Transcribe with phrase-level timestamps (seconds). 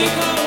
[0.00, 0.39] take home.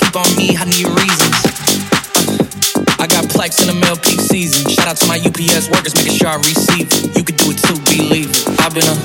[0.00, 1.36] sleep on me, I need reasons.
[2.98, 4.68] I got plex in the mail peak season.
[4.70, 7.16] Shout out to my UPS workers, making sure I receive it.
[7.16, 8.60] You can do it too, believe it.
[8.60, 8.96] I've been a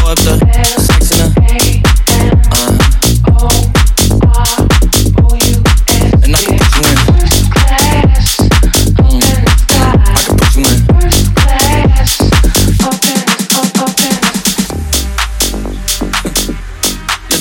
[0.00, 0.38] boy of the
[0.80, 1.82] sex uh, in
[2.24, 2.90] mm, a.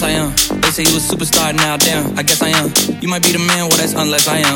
[0.02, 2.72] I am say you a superstar now, damn, I guess I am.
[3.02, 4.56] You might be the man, well, that's unless I am.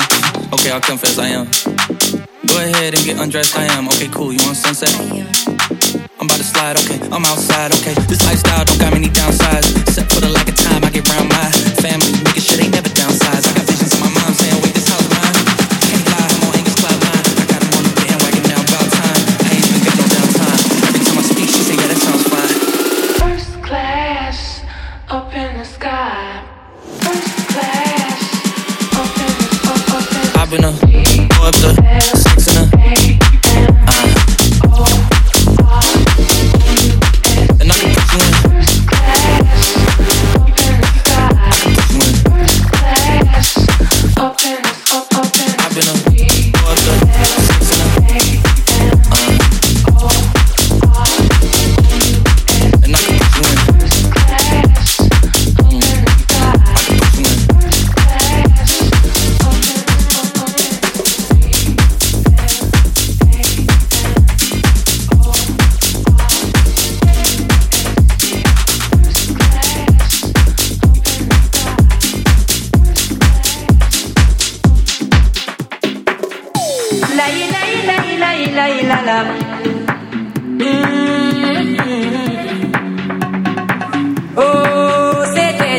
[0.53, 1.45] Okay, I'll confess I am.
[2.47, 3.87] Go ahead and get undressed, I am.
[3.89, 4.93] Okay, cool, you want sunset?
[6.19, 7.93] I'm about to slide, okay, I'm outside, okay.
[8.07, 9.67] This lifestyle don't got many downsides.
[9.81, 11.51] Except for the lack of time, I get my
[11.83, 12.11] family.
[12.23, 13.62] Nigga, shit ain't never downsides.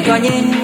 [0.04, 0.54] cogner.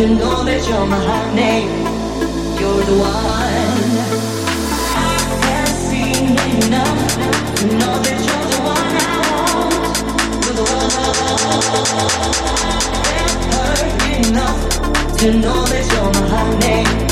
[0.00, 1.68] to know that you're my honey.
[2.58, 3.84] You're the one.
[4.96, 5.08] I
[5.44, 7.00] have seen enough
[7.56, 9.74] to know that you're the one I want.
[10.46, 10.64] The
[14.30, 14.60] enough
[15.18, 17.09] to know that you're my honey.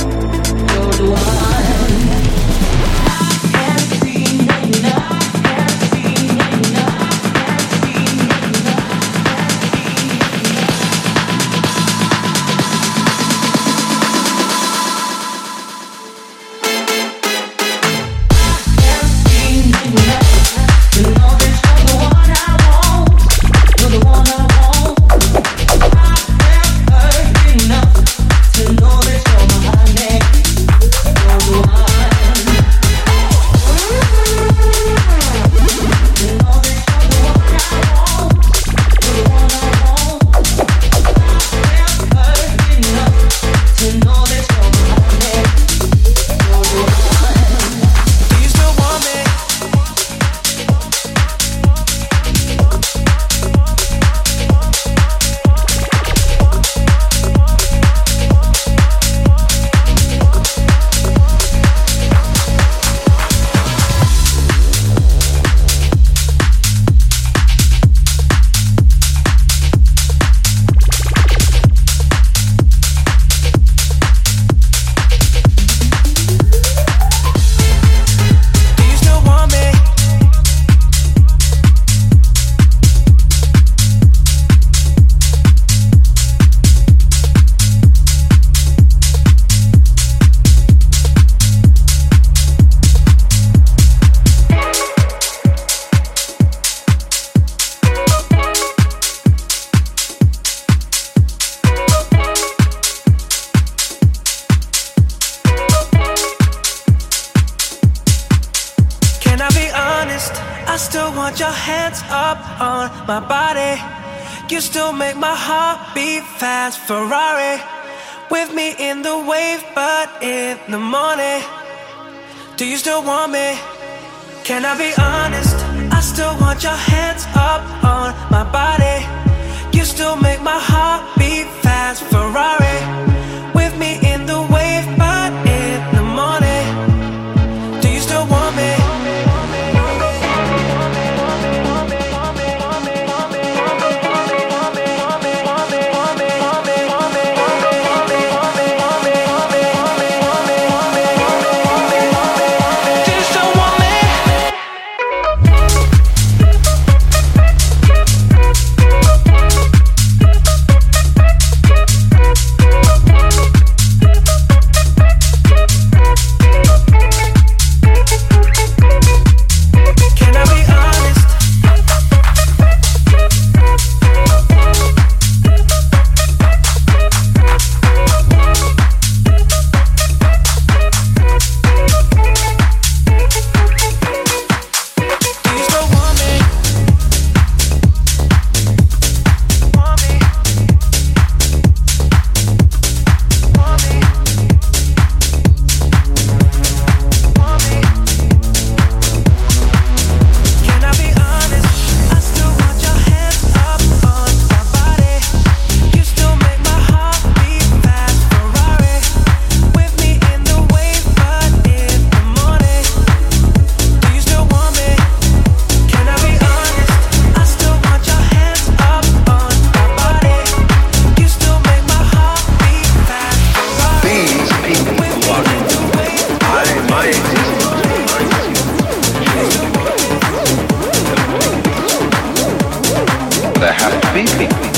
[233.60, 234.68] there have to be people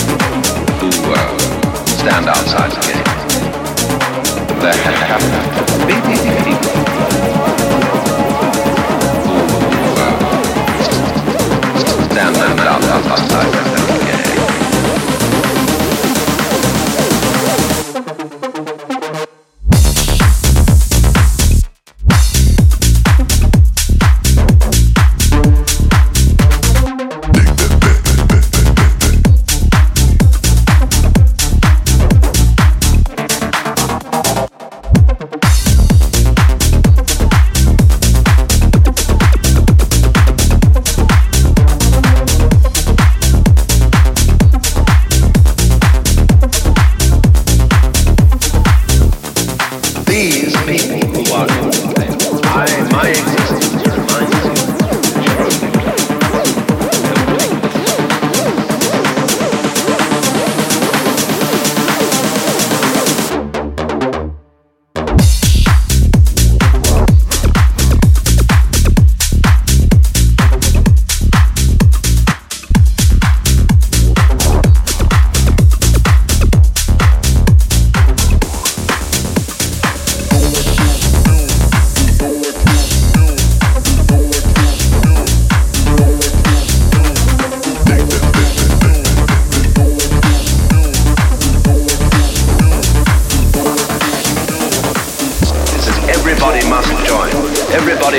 [0.80, 1.38] who uh,
[1.86, 3.06] stand outside the gate.
[4.60, 5.96] There have to be
[6.44, 6.72] people
[9.26, 9.36] who
[10.00, 10.16] uh,
[12.08, 13.49] stand outside.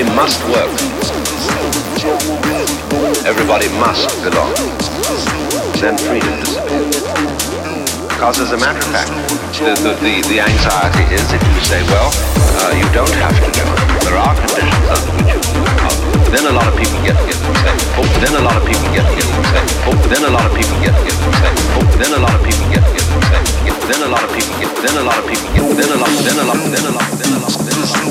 [0.02, 0.74] Everybody must work.
[3.22, 4.50] Everybody must belong.
[5.78, 7.06] Then freedom disappears.
[8.10, 9.14] Because as a matter of fact,
[9.62, 13.50] the, the, the, the anxiety is if you say, well, uh, you don't have to
[13.54, 13.62] go.
[14.02, 15.94] There are conditions under which you can.
[16.34, 18.90] Then a lot of people get together and say, oh, then a lot of people
[18.98, 21.86] get together and say, oh, then a lot of people get together and say, oh,
[22.02, 23.42] then a lot of people get together and say,
[23.86, 26.10] then a lot of people get, then a lot of people get, then a lot,
[26.18, 28.11] then a lot, then a lot, then a lot, then a lot.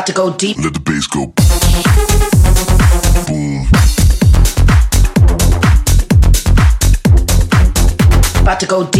[0.00, 0.56] about to go deep.
[0.56, 1.26] Let the bass go.
[3.26, 3.68] Boom.
[8.40, 8.99] About to go deep.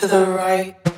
[0.00, 0.97] to the right.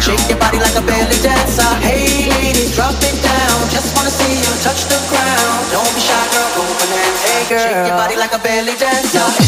[0.00, 1.66] Shake your body like a belly dancer.
[1.82, 3.68] Hey ladies, drop it down.
[3.68, 5.70] Just wanna see you touch the ground.
[5.72, 7.26] Don't be shy, girl, Open Bananza.
[7.26, 9.47] Hey girl, shake your body like a belly dancer.